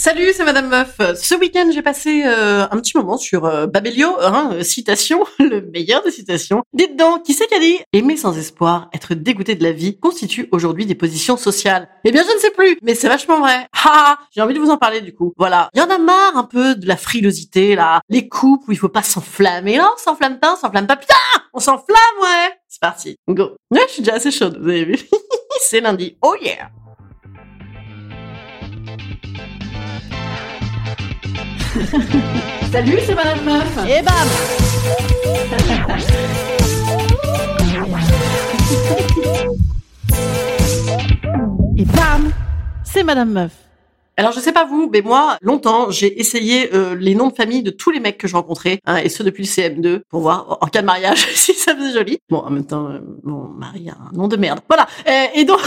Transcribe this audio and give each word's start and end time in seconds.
Salut, 0.00 0.32
c'est 0.34 0.44
Madame 0.44 0.68
Meuf. 0.68 0.96
Ce 1.14 1.34
week-end, 1.34 1.68
j'ai 1.74 1.82
passé 1.82 2.22
euh, 2.24 2.66
un 2.70 2.78
petit 2.78 2.96
moment 2.96 3.18
sur 3.18 3.44
euh, 3.44 3.66
Babelio, 3.66 4.08
hein, 4.22 4.48
euh, 4.54 4.62
citation, 4.62 5.26
le 5.38 5.60
meilleur 5.60 6.02
des 6.02 6.10
citations. 6.10 6.62
Dites 6.72 6.96
donc, 6.96 7.24
qui 7.24 7.34
c'est 7.34 7.46
qui 7.48 7.54
a 7.54 7.58
dit 7.58 7.76
«Aimer 7.92 8.16
sans 8.16 8.38
espoir, 8.38 8.88
être 8.94 9.12
dégoûté 9.12 9.56
de 9.56 9.62
la 9.62 9.72
vie, 9.72 10.00
constitue 10.00 10.48
aujourd'hui 10.52 10.86
des 10.86 10.94
positions 10.94 11.36
sociales». 11.36 11.86
Eh 12.04 12.12
bien, 12.12 12.22
je 12.26 12.34
ne 12.34 12.38
sais 12.38 12.50
plus, 12.50 12.78
mais 12.80 12.94
c'est 12.94 13.08
vachement 13.08 13.40
vrai. 13.40 13.66
Ha 13.84 14.18
J'ai 14.34 14.40
envie 14.40 14.54
de 14.54 14.58
vous 14.58 14.70
en 14.70 14.78
parler 14.78 15.02
du 15.02 15.12
coup. 15.12 15.34
Voilà. 15.36 15.68
Il 15.74 15.80
y 15.80 15.82
en 15.82 15.90
a 15.90 15.98
marre 15.98 16.34
un 16.34 16.44
peu 16.44 16.76
de 16.76 16.88
la 16.88 16.96
frilosité, 16.96 17.74
là. 17.74 18.00
Les 18.08 18.26
coupes 18.26 18.66
où 18.68 18.72
il 18.72 18.78
faut 18.78 18.88
pas 18.88 19.02
s'enflammer. 19.02 19.76
Non, 19.76 19.90
on 19.94 19.98
s'enflamme 19.98 20.38
pas, 20.38 20.54
on 20.54 20.56
s'enflamme 20.56 20.86
pas. 20.86 20.96
Putain 20.96 21.14
On 21.52 21.60
s'enflamme, 21.60 22.22
ouais 22.22 22.58
C'est 22.68 22.80
parti. 22.80 23.18
Go. 23.28 23.50
Ouais, 23.70 23.82
je 23.88 23.92
suis 23.92 24.02
déjà 24.02 24.16
assez 24.16 24.30
chaude, 24.30 24.60
vous 24.62 24.70
avez 24.70 24.86
vu. 24.86 24.96
c'est 25.60 25.82
lundi. 25.82 26.16
Oh 26.22 26.34
yeah 26.40 26.70
Salut, 32.72 32.98
c'est 33.06 33.14
Madame 33.14 33.44
Meuf. 33.44 33.78
Et 33.88 34.02
bam 34.02 34.14
Et 41.76 41.84
bam 41.84 42.32
C'est 42.84 43.04
Madame 43.04 43.30
Meuf. 43.30 43.52
Alors 44.16 44.32
je 44.32 44.40
sais 44.40 44.52
pas 44.52 44.66
vous, 44.66 44.90
mais 44.92 45.00
moi, 45.00 45.38
longtemps, 45.40 45.90
j'ai 45.90 46.20
essayé 46.20 46.74
euh, 46.74 46.94
les 46.94 47.14
noms 47.14 47.28
de 47.28 47.34
famille 47.34 47.62
de 47.62 47.70
tous 47.70 47.90
les 47.90 48.00
mecs 48.00 48.18
que 48.18 48.28
je 48.28 48.34
rencontrais, 48.34 48.80
hein, 48.84 48.96
et 48.96 49.08
ceux 49.08 49.24
depuis 49.24 49.44
le 49.44 49.48
CM2, 49.48 50.00
pour 50.10 50.20
voir 50.20 50.58
en 50.60 50.66
cas 50.66 50.82
de 50.82 50.86
mariage 50.86 51.26
si 51.34 51.54
ça 51.54 51.74
faisait 51.74 51.92
joli. 51.92 52.18
Bon, 52.28 52.38
en 52.38 52.50
même 52.50 52.66
temps, 52.66 52.88
euh, 52.88 52.98
mon 53.22 53.48
mari 53.48 53.88
a 53.88 53.94
un 53.94 54.16
nom 54.16 54.28
de 54.28 54.36
merde. 54.36 54.60
Voilà. 54.68 54.86
Euh, 55.08 55.24
et 55.34 55.44
donc. 55.44 55.60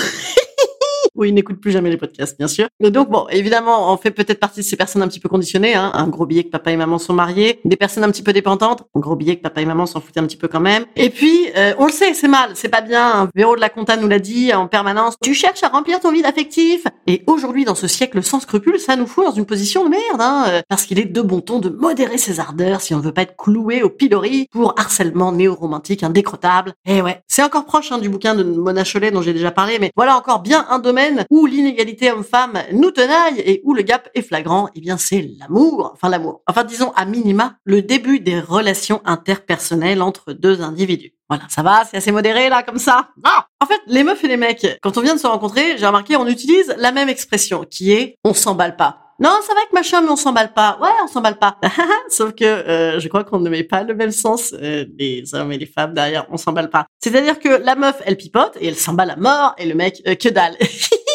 Oui, 1.16 1.30
il 1.30 1.34
n'écoute 1.34 1.60
plus 1.60 1.72
jamais 1.72 1.90
les 1.90 1.98
podcasts, 1.98 2.38
bien 2.38 2.48
sûr. 2.48 2.68
Donc 2.80 3.10
bon, 3.10 3.28
évidemment, 3.30 3.94
on 3.94 3.98
fait 3.98 4.12
peut-être 4.12 4.40
partie 4.40 4.62
de 4.62 4.66
ces 4.66 4.76
personnes 4.76 5.02
un 5.02 5.08
petit 5.08 5.20
peu 5.20 5.30
conditionnées. 5.30 5.76
Hein. 5.76 5.92
Un 5.94 6.08
gros 6.08 6.26
billet 6.26 6.44
que 6.44 6.50
papa 6.50 6.72
et 6.72 6.78
maman 6.78 6.98
sont 6.98 7.14
mariés, 7.14 7.60
des 7.66 7.76
personnes 7.76 8.04
un 8.04 8.12
petit 8.12 8.24
peu 8.24 8.34
dépendantes, 8.34 8.84
un 8.96 9.00
gros 9.00 9.16
billet 9.16 9.36
que 9.36 9.42
papa 9.42 9.62
et 9.62 9.66
maman 9.66 9.86
s'en 9.86 10.02
foutent 10.02 10.18
un 10.18 10.26
petit 10.26 10.38
peu 10.38 10.48
quand 10.48 10.60
même. 10.60 10.86
Et 10.96 11.10
puis, 11.10 11.50
euh, 11.56 11.74
on 11.78 11.86
le 11.86 11.92
sait, 11.92 12.14
c'est 12.14 12.28
mal, 12.28 12.52
c'est 12.56 12.70
pas 12.70 12.82
bien. 12.82 13.30
Véro 13.36 13.56
de 13.56 13.62
la 13.62 13.70
Conta 13.70 13.96
nous 13.98 14.08
l'a 14.08 14.20
dit 14.20 14.54
en 14.54 14.68
permanence. 14.68 15.16
Tu 15.22 15.34
cherches 15.34 15.64
à 15.64 15.68
remplir 15.68 16.00
ton 16.00 16.12
vide 16.12 16.26
affectif. 16.26 16.86
Et 17.06 17.24
aujourd'hui, 17.28 17.66
dans 17.66 17.76
ce 17.76 17.88
siècle 17.88 18.24
sans 18.24 18.40
scrupules, 18.40 18.80
ça 18.80 18.96
nous 18.96 19.08
fout 19.08 19.26
dans 19.26 19.32
une 19.32 19.46
position 19.46 19.86
de 19.86 19.90
merde, 19.90 20.20
hein, 20.20 20.46
euh, 20.48 20.62
parce 20.68 20.86
qu'il 20.86 21.00
est 21.00 21.06
de 21.06 21.22
bon 21.22 21.42
ton 21.42 21.60
de 21.60 21.70
modérer 21.70 22.18
ses 22.18 22.40
ardeurs 22.40 22.82
si 22.82 22.96
on 22.96 23.00
veut 23.00 23.12
pas 23.12 23.24
être 23.24 23.36
cloué 23.38 23.84
au 23.84 23.90
pilori 23.90 24.48
pour 24.52 24.74
harcèlement 24.78 25.32
néo-romantique 25.32 26.04
indécrottable. 26.04 26.74
Et 26.86 27.02
ouais, 27.02 27.22
c'est 27.28 27.44
encore 27.44 27.66
proche 27.66 27.92
hein, 27.92 28.00
du 28.00 28.10
bouquin 28.10 28.36
de 28.36 28.44
Mona 28.44 28.84
Cholet 28.84 29.12
dont 29.12 29.22
j'ai 29.22 29.34
déjà 29.34 29.52
parlé, 29.52 29.78
mais 29.80 29.92
voilà 29.96 30.18
encore 30.18 30.40
bien 30.40 30.66
un 30.70 30.80
domaine 30.80 31.03
où 31.30 31.46
l'inégalité 31.46 32.12
homme-femme 32.12 32.60
nous 32.72 32.92
tenaille 32.92 33.40
et 33.40 33.62
où 33.64 33.74
le 33.74 33.82
gap 33.82 34.10
est 34.14 34.22
flagrant, 34.22 34.70
eh 34.76 34.82
bien 34.82 34.98
c'est 34.98 35.30
l'amour, 35.40 35.92
enfin 35.94 36.10
l'amour. 36.10 36.42
Enfin 36.48 36.64
disons 36.64 36.92
à 36.96 37.06
minima 37.06 37.58
le 37.64 37.82
début 37.82 38.20
des 38.20 38.40
relations 38.40 39.02
interpersonnelles 39.06 40.02
entre 40.02 40.34
deux 40.34 40.62
individus. 40.62 41.14
Voilà, 41.30 41.46
ça 41.50 41.64
va, 41.64 41.84
c'est 41.86 41.98
assez 41.98 42.12
modéré 42.12 42.50
là 42.50 42.64
comme 42.64 42.78
ça. 42.78 43.10
Ah 43.24 43.48
en 43.62 43.66
fait, 43.66 43.80
les 43.88 44.04
meufs 44.04 44.24
et 44.24 44.28
les 44.28 44.38
mecs, 44.38 44.68
quand 44.82 44.98
on 44.98 45.02
vient 45.02 45.16
de 45.16 45.20
se 45.20 45.28
rencontrer, 45.28 45.78
j'ai 45.78 45.86
remarqué 45.88 46.16
on 46.16 46.28
utilise 46.28 46.74
la 46.78 46.92
même 46.92 47.10
expression 47.10 47.64
qui 47.64 47.92
est 47.92 48.18
on 48.24 48.34
s'emballe 48.34 48.76
pas. 48.76 49.03
Non, 49.20 49.30
ça 49.42 49.54
va 49.54 49.60
avec 49.60 49.74
machin, 49.74 50.02
mais 50.02 50.10
on 50.10 50.16
s'emballe 50.16 50.54
pas. 50.54 50.78
Ouais, 50.82 50.90
on 51.04 51.08
s'emballe 51.08 51.38
pas. 51.38 51.58
Sauf 52.10 52.34
que 52.34 52.44
euh, 52.44 53.00
je 53.00 53.08
crois 53.08 53.24
qu'on 53.24 53.40
ne 53.40 53.50
met 53.50 53.64
pas 53.64 53.84
le 53.84 53.94
même 53.94 54.12
sens 54.12 54.54
euh, 54.54 54.86
les 54.98 55.34
hommes 55.36 55.52
et 55.52 55.58
les 55.58 55.66
femmes 55.66 55.94
derrière. 55.94 56.26
On 56.32 56.38
s'emballe 56.38 56.70
pas. 56.70 56.86
C'est-à-dire 57.04 57.40
que 57.40 57.50
la 57.50 57.76
meuf, 57.76 58.02
elle 58.06 58.18
pipote 58.18 58.58
et 58.60 58.68
elle 58.68 58.76
s'emballe 58.76 59.12
à 59.12 59.16
mort, 59.16 59.54
et 59.58 59.66
le 59.66 59.76
mec, 59.76 60.02
euh, 60.08 60.16
que 60.16 60.30
dalle. 60.30 60.56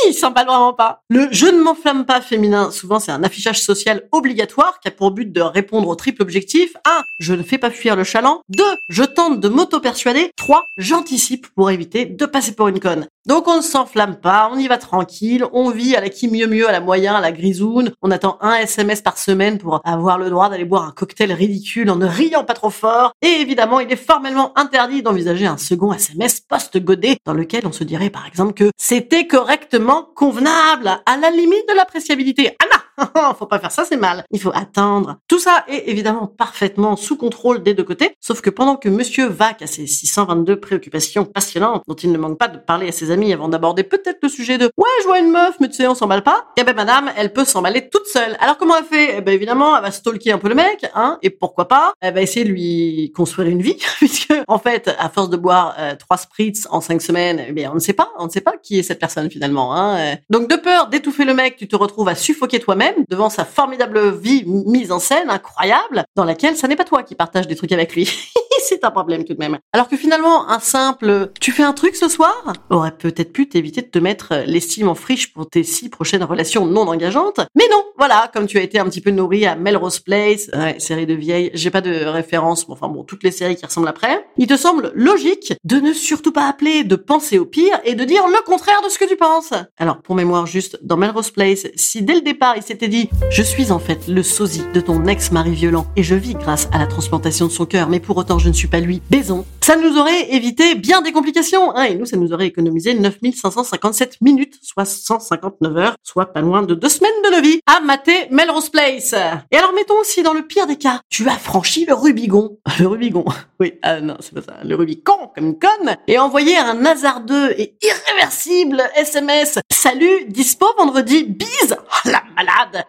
il 0.07 0.15
s'emballe 0.15 0.47
vraiment 0.47 0.73
pas. 0.73 1.03
Le 1.09 1.29
je 1.31 1.47
ne 1.47 1.61
m'enflamme 1.61 2.07
pas 2.07 2.21
féminin, 2.21 2.71
souvent 2.71 3.01
c'est 3.01 3.13
un 3.13 3.23
affichage 3.23 3.61
social 3.61 4.09
obligatoire 4.13 4.81
qui 4.81 4.89
a 4.89 4.91
pour 4.91 5.11
but 5.11 5.31
de 5.31 5.41
répondre 5.41 5.89
au 5.89 5.95
triple 5.95 6.23
objectif. 6.23 6.73
1. 6.85 7.03
Je 7.19 7.35
ne 7.35 7.43
fais 7.43 7.59
pas 7.59 7.71
fuir 7.71 7.97
le 7.97 8.05
chaland. 8.05 8.43
2. 8.51 8.65
Je 8.89 9.05
tente 9.05 9.41
de 9.41 9.49
m'auto-persuader. 9.49 10.31
3. 10.37 10.65
J'anticipe 10.77 11.49
pour 11.55 11.71
éviter 11.71 12.07
de 12.07 12.27
passer 12.27 12.53
pour 12.53 12.69
une 12.69 12.81
conne. 12.81 13.07
Donc 13.29 13.47
on 13.47 13.59
ne 13.59 13.63
s'enflamme 13.63 14.17
pas, 14.17 14.49
on 14.51 14.57
y 14.57 14.69
va 14.69 14.79
tranquille, 14.79 15.45
on 15.53 15.69
vit 15.69 15.95
à 15.95 16.01
la 16.01 16.09
qui 16.09 16.29
mieux 16.29 16.47
mieux, 16.47 16.67
à 16.67 16.73
la 16.73 16.81
moyen, 16.81 17.15
à 17.15 17.21
la 17.21 17.31
grisoune, 17.31 17.93
on 18.01 18.11
attend 18.11 18.39
un 18.41 18.55
SMS 18.55 19.03
par 19.03 19.19
semaine 19.19 19.59
pour 19.59 19.83
avoir 19.85 20.17
le 20.17 20.31
droit 20.31 20.49
d'aller 20.49 20.65
boire 20.65 20.85
un 20.85 20.93
cocktail 20.93 21.35
ridicule 21.35 21.91
en 21.91 21.97
ne 21.97 22.07
riant 22.07 22.45
pas 22.45 22.55
trop 22.55 22.71
fort, 22.71 23.13
et 23.21 23.29
évidemment 23.29 23.81
il 23.81 23.93
est 23.93 23.97
formellement 23.97 24.59
interdit 24.59 25.03
d'envisager 25.03 25.47
un 25.47 25.59
second 25.59 25.93
SMS 25.93 26.41
post-godé 26.41 27.19
dans 27.27 27.35
lequel 27.35 27.67
on 27.67 27.73
se 27.73 27.85
dirait 27.85 28.09
par 28.09 28.27
exemple 28.27 28.55
que 28.55 28.71
c'était 28.79 29.27
correctement 29.27 30.09
convenable, 30.17 30.99
à 31.05 31.19
la 31.19 31.31
limite 31.31 31.69
de 31.69 31.75
l'appréciabilité. 31.75 32.57
faut 33.39 33.47
pas 33.47 33.59
faire 33.59 33.73
ça, 33.73 33.85
c'est 33.85 33.97
mal. 33.97 34.25
Il 34.31 34.41
faut 34.41 34.53
attendre. 34.55 35.17
Tout 35.29 35.39
ça 35.39 35.65
est 35.69 35.89
évidemment 35.89 36.27
parfaitement 36.27 36.97
sous 36.97 37.17
contrôle 37.17 37.63
des 37.63 37.75
deux 37.75 37.85
côtés, 37.85 38.15
sauf 38.21 38.41
que 38.41 38.51
pendant 38.51 38.77
que 38.77 38.89
monsieur 38.89 39.27
Vac 39.27 39.63
a 39.63 39.67
ses 39.67 39.87
622 39.87 40.61
préoccupations 40.61 41.25
passionnantes 41.25 41.83
dont 41.87 41.95
il 41.95 42.13
ne 42.13 42.19
manque 42.19 42.39
pas 42.39 42.49
de 42.49 42.59
parler 42.59 42.89
à 42.89 42.93
ses 42.93 43.11
amis 43.11 43.33
avant 43.33 43.49
d'aborder 43.49 43.83
peut-être 43.83 44.19
le 44.23 44.29
sujet 44.29 44.59
de 44.59 44.71
ouais, 44.77 44.89
je 45.03 45.07
vois 45.07 45.19
une 45.19 45.31
meuf, 45.31 45.57
mais 45.61 45.69
tu 45.69 45.75
sais, 45.75 45.87
on 45.87 45.95
s'emballe 45.95 46.23
pas, 46.23 46.47
eh 46.57 46.65
ben 46.65 46.75
madame, 46.75 47.11
elle 47.17 47.33
peut 47.33 47.45
s'emballer 47.45 47.89
toute 47.89 48.07
seule. 48.07 48.37
Alors 48.41 48.57
comment 48.59 48.77
elle 48.77 48.85
fait? 48.85 49.19
Eh 49.19 49.21
ben 49.21 49.33
évidemment, 49.33 49.77
elle 49.77 49.83
va 49.83 49.91
stalker 49.91 50.33
un 50.33 50.39
peu 50.39 50.49
le 50.49 50.55
mec, 50.55 50.87
hein, 50.95 51.19
et 51.23 51.31
pourquoi 51.31 51.69
pas 51.69 51.93
Elle 52.01 52.15
va 52.15 52.23
essayer 52.23 52.45
de 52.45 52.51
lui 52.51 53.13
construire 53.15 53.49
une 53.49 53.63
vie, 53.63 53.79
puisque 53.97 54.35
en 54.47 54.59
fait, 54.59 54.91
à 54.99 55.09
force 55.09 55.31
de 55.31 55.37
boire 55.37 55.75
euh, 55.79 55.95
trois 55.97 56.17
spritz 56.17 56.67
en 56.71 56.81
cinq 56.81 57.03
semaines, 57.03 57.45
eh 57.49 57.53
bien 57.53 57.71
on 57.71 57.75
ne 57.75 57.81
sait 57.81 57.93
pas, 57.93 58.11
on 58.19 58.27
ne 58.27 58.31
sait 58.31 58.41
pas 58.41 58.57
qui 58.63 58.79
est 58.79 58.83
cette 58.83 58.99
personne 58.99 59.31
finalement. 59.31 59.75
Hein. 59.75 60.17
Donc 60.31 60.49
de 60.49 60.57
peur 60.57 60.89
d'étouffer 60.89 61.25
le 61.25 61.35
mec, 61.35 61.57
tu 61.57 61.69
te 61.69 61.77
retrouves 61.77 62.09
à 62.09 62.15
suffoquer 62.15 62.61
toi-même 62.61 62.88
devant 63.09 63.31
sa 63.31 63.45
formidable 63.45 64.11
vie 64.17 64.45
mise 64.47 64.93
en 64.93 64.99
scène 64.99 65.31
incroyable 65.31 66.05
dans 66.17 66.25
laquelle 66.25 66.57
ça 66.57 66.69
n'est 66.69 66.77
pas 66.77 66.85
toi 66.85 67.03
qui 67.03 67.15
partage 67.15 67.47
des 67.47 67.57
trucs 67.57 67.73
avec 67.73 67.95
lui. 67.95 68.09
c'est 68.61 68.85
un 68.85 68.91
problème 68.91 69.25
tout 69.25 69.35
de 69.35 69.39
même. 69.39 69.59
Alors 69.73 69.89
que 69.89 69.97
finalement, 69.97 70.49
un 70.49 70.61
simple 70.61 71.31
tu 71.41 71.53
fais 71.53 71.63
un 71.63 71.73
truc 71.73 71.97
ce 71.97 72.09
soir 72.09 72.53
aurait 72.71 72.97
peut-être 72.97 73.33
pu 73.33 73.49
t'éviter 73.49 73.83
de 73.83 73.87
te 73.87 73.99
mettre 73.99 74.43
l'estime 74.47 74.89
en 74.89 74.95
friche 74.95 75.33
pour 75.33 75.49
tes 75.49 75.63
six 75.63 75.89
prochaines 75.89 76.25
relations 76.25 76.67
non 76.67 76.89
engageantes. 76.89 77.41
Mais 77.55 77.65
non, 77.71 77.85
voilà, 77.97 78.31
comme 78.33 78.47
tu 78.47 78.59
as 78.59 78.63
été 78.63 78.79
un 78.79 78.85
petit 78.85 79.01
peu 79.01 79.11
nourri 79.11 79.47
à 79.47 79.57
Melrose 79.57 80.01
Place, 80.01 80.51
ouais, 80.55 80.77
série 80.79 81.07
de 81.07 81.15
vieilles, 81.15 81.51
j'ai 81.55 81.71
pas 81.71 81.81
de 81.81 82.05
référence, 82.05 82.69
mais 82.69 82.75
enfin 82.75 82.89
bon, 82.89 83.05
toutes 83.05 83.23
les 83.23 83.31
séries 83.31 83.57
qui 83.57 83.67
ressemblent 83.67 83.89
après, 83.89 84.27
il 84.37 84.47
te 84.47 84.57
semble 84.57 84.93
logique 84.95 85.55
de 85.65 85.77
ne 85.77 85.93
surtout 85.93 86.33
pas 86.33 86.49
appeler, 86.49 86.85
de 86.85 86.97
penser 86.97 87.39
au 87.39 87.45
pire 87.45 87.81
et 87.85 87.95
de 87.95 88.05
dire 88.05 88.27
le 88.27 88.45
contraire 88.45 88.81
de 88.85 88.89
ce 88.89 88.99
que 88.99 89.05
tu 89.05 89.17
penses. 89.17 89.53
Alors, 89.79 89.99
pour 90.03 90.15
mémoire 90.15 90.47
juste, 90.47 90.79
dans 90.83 90.97
Melrose 90.97 91.31
Place, 91.31 91.67
si 91.75 92.03
dès 92.03 92.15
le 92.15 92.21
départ 92.21 92.57
il 92.57 92.63
s'était 92.63 92.89
dit 92.89 93.09
je 93.31 93.43
suis 93.43 93.73
en 93.73 93.79
fait 93.79 94.09
le 94.09 94.23
sosie 94.23 94.65
de 94.75 94.81
ton 94.81 95.07
ex-mari 95.07 95.53
violent 95.53 95.87
et 95.97 96.03
je 96.03 96.15
vis 96.15 96.35
grâce 96.35 96.69
à 96.73 96.79
la 96.79 96.87
transplantation 96.87 97.47
de 97.47 97.53
son 97.53 97.67
cœur, 97.67 97.89
mais 97.89 98.01
pour 98.01 98.17
autant 98.17 98.39
je 98.39 98.48
ne 98.49 98.55
suis 98.55 98.69
pas 98.69 98.81
lui, 98.81 99.03
baison, 99.11 99.45
ça 99.69 99.77
nous 99.77 99.99
aurait 99.99 100.33
évité 100.33 100.75
bien 100.75 101.03
des 101.03 101.13
complications, 101.13 101.77
hein, 101.77 101.85
et 101.85 101.95
nous, 101.95 102.07
ça 102.07 102.17
nous 102.17 102.33
aurait 102.33 102.47
économisé 102.47 102.95
9557 102.95 104.21
minutes, 104.23 104.55
soit 104.63 104.87
159 104.87 105.77
heures, 105.77 105.97
soit 106.03 106.33
pas 106.33 106.41
loin 106.41 106.63
de 106.63 106.75
deux 106.75 106.89
semaines 106.89 107.11
de 107.25 107.37
nos 107.37 107.43
vies, 107.43 107.61
à 107.67 107.81
mater 107.81 108.29
Melrose 108.31 108.71
Place. 108.71 109.15
Et 109.51 109.57
alors, 109.57 109.73
mettons 109.75 109.99
aussi 110.01 110.23
dans 110.23 110.33
le 110.33 110.43
pire 110.43 110.67
des 110.67 110.77
cas, 110.77 111.01
tu 111.11 111.29
as 111.29 111.37
franchi 111.37 111.85
le 111.85 111.95
Rubigon. 111.95 112.59
Le 112.81 112.87
Rubigon. 112.87 113.25
Oui, 113.61 113.73
ah 113.83 114.01
non, 114.01 114.17
c'est 114.21 114.35
pas 114.35 114.43
ça. 114.43 114.59
Le 114.63 114.77
Rubicon, 114.77 115.33
comme 115.35 115.47
une 115.47 115.59
conne, 115.59 115.97
et 116.07 116.17
envoyé 116.17 116.57
un 116.57 116.85
hasardeux 116.85 117.51
et 117.59 117.77
irréversible 117.83 118.81
SMS. 118.95 119.59
Salut, 119.69 120.27
dispo 120.29 120.67
vendredi, 120.79 121.25
bise. 121.25 121.77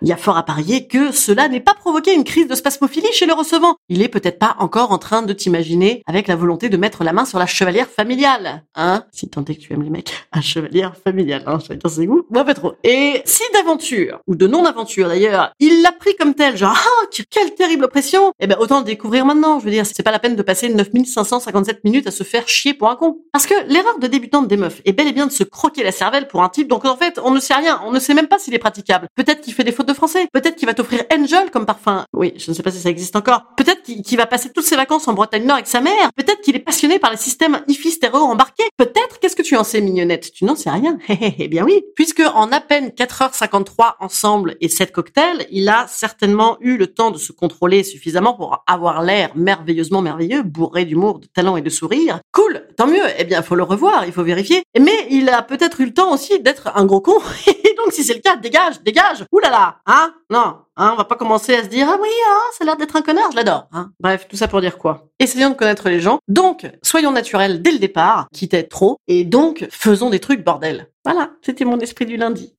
Il 0.01 0.07
y 0.07 0.11
a 0.11 0.17
fort 0.17 0.37
à 0.37 0.43
parier 0.43 0.87
que 0.87 1.11
cela 1.11 1.47
n'ait 1.47 1.59
pas 1.59 1.73
provoqué 1.73 2.13
une 2.13 2.23
crise 2.23 2.47
de 2.47 2.55
spasmophilie 2.55 3.11
chez 3.13 3.25
le 3.25 3.33
recevant. 3.33 3.75
Il 3.89 4.01
est 4.01 4.09
peut-être 4.09 4.39
pas 4.39 4.55
encore 4.59 4.91
en 4.91 4.97
train 4.97 5.21
de 5.21 5.33
t'imaginer 5.33 6.03
avec 6.07 6.27
la 6.27 6.35
volonté 6.35 6.69
de 6.69 6.77
mettre 6.77 7.03
la 7.03 7.13
main 7.13 7.25
sur 7.25 7.39
la 7.39 7.45
chevalière 7.45 7.87
familiale. 7.87 8.63
Hein? 8.75 9.05
Si 9.11 9.29
tant 9.29 9.43
est 9.45 9.55
que 9.55 9.61
tu 9.61 9.73
aimes 9.73 9.83
les 9.83 9.89
mecs. 9.89 10.13
Un 10.31 10.41
chevalière 10.41 10.95
familiale, 10.95 11.43
hein. 11.45 11.59
Chacun 11.59 11.89
ses 11.89 12.05
goûts. 12.05 12.23
Moi, 12.29 12.43
pas 12.43 12.53
trop. 12.53 12.73
Et 12.83 13.21
si 13.25 13.43
d'aventure, 13.53 14.19
ou 14.27 14.35
de 14.35 14.47
non-aventure 14.47 15.07
d'ailleurs, 15.07 15.51
il 15.59 15.81
l'a 15.81 15.91
pris 15.91 16.15
comme 16.15 16.33
tel, 16.33 16.57
genre, 16.57 16.75
ah, 16.75 17.05
quelle 17.29 17.53
terrible 17.55 17.85
oppression, 17.85 18.31
eh 18.39 18.47
ben, 18.47 18.57
autant 18.59 18.79
le 18.79 18.85
découvrir 18.85 19.25
maintenant. 19.25 19.59
Je 19.59 19.65
veux 19.65 19.71
dire, 19.71 19.85
c'est 19.85 20.03
pas 20.03 20.11
la 20.11 20.19
peine 20.19 20.35
de 20.35 20.41
passer 20.41 20.69
9557 20.69 21.83
minutes 21.83 22.07
à 22.07 22.11
se 22.11 22.23
faire 22.23 22.47
chier 22.47 22.73
pour 22.73 22.89
un 22.89 22.95
con. 22.95 23.19
Parce 23.31 23.45
que 23.45 23.53
l'erreur 23.67 23.99
de 23.99 24.07
débutante 24.07 24.47
des 24.47 24.57
meufs 24.57 24.81
est 24.85 24.93
bel 24.93 25.07
et 25.07 25.13
bien 25.13 25.27
de 25.27 25.31
se 25.31 25.43
croquer 25.43 25.83
la 25.83 25.91
cervelle 25.91 26.27
pour 26.27 26.43
un 26.43 26.49
type, 26.49 26.67
donc 26.67 26.85
en 26.85 26.95
fait, 26.95 27.19
on 27.23 27.31
ne 27.31 27.39
sait 27.39 27.53
rien, 27.53 27.81
on 27.85 27.91
ne 27.91 27.99
sait 27.99 28.13
même 28.13 28.27
pas 28.27 28.39
s'il 28.39 28.53
est 28.53 28.59
praticable. 28.59 29.07
Peut-être 29.15 29.41
qu'il 29.41 29.53
fait 29.53 29.63
des 29.63 29.68
fautes 29.71 29.87
de 29.87 29.93
français, 29.93 30.27
peut-être 30.31 30.55
qu'il 30.55 30.67
va 30.67 30.73
t'offrir 30.73 31.03
Angel 31.13 31.51
comme 31.51 31.65
parfum. 31.65 32.05
Oui, 32.13 32.33
je 32.37 32.51
ne 32.51 32.55
sais 32.55 32.63
pas 32.63 32.71
si 32.71 32.79
ça 32.79 32.89
existe 32.89 33.15
encore. 33.15 33.43
Peut-être 33.55 33.83
qu'il 33.83 34.17
va 34.17 34.25
passer 34.25 34.49
toutes 34.53 34.65
ses 34.65 34.75
vacances 34.75 35.07
en 35.07 35.13
Bretagne 35.13 35.45
Nord 35.45 35.55
avec 35.55 35.67
sa 35.67 35.81
mère. 35.81 36.11
Peut-être 36.15 36.41
qu'il 36.41 36.55
est 36.55 36.59
passionné 36.59 36.99
par 36.99 37.11
les 37.11 37.17
systèmes 37.17 37.61
IFI 37.67 37.91
stéréo 37.91 38.21
embarqués. 38.21 38.63
Peut-être, 38.77 38.98
qu'est-ce 39.29 39.35
que 39.35 39.47
tu 39.47 39.55
en 39.55 39.63
sais, 39.63 39.79
mignonnette? 39.79 40.31
Tu 40.31 40.43
n'en 40.45 40.55
sais 40.55 40.71
rien. 40.71 40.97
Eh 41.41 41.47
bien 41.47 41.63
oui, 41.63 41.83
puisque 41.95 42.21
en 42.21 42.51
à 42.51 42.59
peine 42.59 42.89
4h53 42.89 43.95
ensemble 43.99 44.55
et 44.61 44.67
7 44.67 44.91
cocktails, 44.91 45.45
il 45.51 45.69
a 45.69 45.85
certainement 45.87 46.57
eu 46.61 46.77
le 46.77 46.87
temps 46.87 47.11
de 47.11 47.17
se 47.17 47.31
contrôler 47.31 47.83
suffisamment 47.83 48.33
pour 48.33 48.63
avoir 48.65 49.03
l'air 49.03 49.31
merveilleusement 49.35 50.01
merveilleux, 50.01 50.41
bourré 50.41 50.85
d'humour, 50.85 51.19
de 51.19 51.27
talent 51.27 51.57
et 51.57 51.61
de 51.61 51.69
sourire. 51.69 52.19
Cool, 52.31 52.65
tant 52.77 52.87
mieux. 52.87 53.03
Eh 53.17 53.25
bien, 53.25 53.41
faut 53.43 53.55
le 53.55 53.63
revoir, 53.63 54.05
il 54.05 54.11
faut 54.11 54.23
vérifier. 54.23 54.63
Mais 54.79 55.07
il 55.11 55.29
a 55.29 55.43
peut-être 55.43 55.81
eu 55.81 55.85
le 55.85 55.93
temps 55.93 56.13
aussi 56.13 56.39
d'être 56.39 56.71
un 56.75 56.85
gros 56.85 57.01
con. 57.01 57.19
Et 57.47 57.75
donc, 57.75 57.93
si 57.93 58.03
c'est 58.03 58.15
le 58.15 58.21
cas, 58.21 58.35
dégage, 58.35 58.81
dégage. 58.81 59.25
Ouh 59.31 59.39
hein? 59.85 60.13
Non, 60.31 60.57
hein, 60.79 60.91
on 60.93 60.97
va 60.97 61.03
pas 61.03 61.15
commencer 61.15 61.53
à 61.53 61.63
se 61.63 61.67
dire 61.67 61.87
ah 61.87 61.97
oui, 62.01 62.09
hein, 62.27 62.39
ça 62.57 62.63
a 62.63 62.65
l'air 62.65 62.77
d'être 62.77 62.95
un 62.95 63.01
connard, 63.01 63.31
je 63.31 63.35
l'adore. 63.35 63.67
Hein. 63.71 63.91
Bref, 63.99 64.27
tout 64.27 64.37
ça 64.37 64.47
pour 64.47 64.61
dire 64.61 64.77
quoi? 64.77 65.07
Essayons 65.19 65.51
de 65.51 65.55
connaître 65.55 65.89
les 65.89 65.99
gens. 65.99 66.19
Donc, 66.27 66.69
soyons 66.81 67.11
naturels 67.11 67.61
dès 67.61 67.71
le 67.71 67.79
départ, 67.79 68.27
quitte 68.33 68.53
à 68.53 68.63
trop, 68.63 68.97
et 69.07 69.25
donc 69.25 69.67
faisons 69.69 70.09
des 70.09 70.19
trucs 70.19 70.43
bordel. 70.43 70.87
Voilà, 71.05 71.31
c'était 71.41 71.65
mon 71.65 71.79
esprit 71.79 72.05
du 72.05 72.17
lundi. 72.17 72.55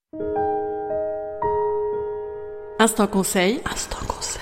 Instant 2.78 3.06
conseil. 3.06 3.60
Instant 3.70 3.98
conseil. 4.06 4.40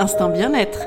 Instant 0.00 0.28
bien-être. 0.28 0.80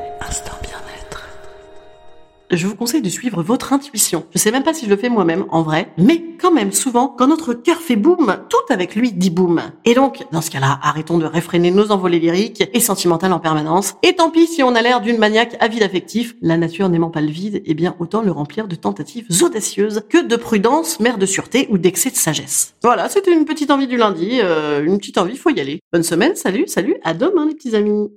Je 2.53 2.67
vous 2.67 2.75
conseille 2.75 3.01
de 3.01 3.07
suivre 3.07 3.41
votre 3.41 3.71
intuition. 3.71 4.25
Je 4.33 4.37
sais 4.37 4.51
même 4.51 4.63
pas 4.63 4.73
si 4.73 4.83
je 4.83 4.89
le 4.89 4.97
fais 4.97 5.07
moi-même, 5.07 5.45
en 5.51 5.61
vrai, 5.61 5.93
mais 5.97 6.21
quand 6.37 6.51
même, 6.51 6.73
souvent, 6.73 7.07
quand 7.07 7.27
notre 7.27 7.53
cœur 7.53 7.77
fait 7.77 7.95
boum, 7.95 8.39
tout 8.49 8.73
avec 8.73 8.93
lui 8.93 9.13
dit 9.13 9.29
boum. 9.29 9.61
Et 9.85 9.93
donc, 9.93 10.25
dans 10.33 10.41
ce 10.41 10.51
cas-là, 10.51 10.77
arrêtons 10.83 11.17
de 11.17 11.25
réfréner 11.25 11.71
nos 11.71 11.91
envolées 11.91 12.19
lyriques 12.19 12.69
et 12.73 12.79
sentimentales 12.81 13.31
en 13.31 13.39
permanence. 13.39 13.95
Et 14.03 14.15
tant 14.17 14.29
pis 14.31 14.47
si 14.47 14.63
on 14.63 14.75
a 14.75 14.81
l'air 14.81 14.99
d'une 14.99 15.17
maniaque 15.17 15.55
avide 15.61 15.83
affectif, 15.83 16.35
la 16.41 16.57
nature 16.57 16.89
n'aimant 16.89 17.09
pas 17.09 17.21
le 17.21 17.29
vide, 17.31 17.61
eh 17.65 17.73
bien, 17.73 17.95
autant 17.99 18.21
le 18.21 18.31
remplir 18.31 18.67
de 18.67 18.75
tentatives 18.75 19.27
audacieuses 19.41 20.03
que 20.09 20.21
de 20.21 20.35
prudence, 20.35 20.99
mère 20.99 21.17
de 21.17 21.25
sûreté 21.25 21.67
ou 21.69 21.77
d'excès 21.77 22.09
de 22.09 22.17
sagesse. 22.17 22.73
Voilà, 22.83 23.07
c'était 23.07 23.31
une 23.31 23.45
petite 23.45 23.71
envie 23.71 23.87
du 23.87 23.95
lundi, 23.95 24.41
euh, 24.43 24.83
une 24.83 24.97
petite 24.97 25.17
envie, 25.17 25.37
faut 25.37 25.51
y 25.51 25.61
aller. 25.61 25.79
Bonne 25.93 26.03
semaine, 26.03 26.35
salut, 26.35 26.67
salut, 26.67 26.97
à 27.05 27.13
demain 27.13 27.45
les 27.45 27.55
petits 27.55 27.77
amis. 27.77 28.09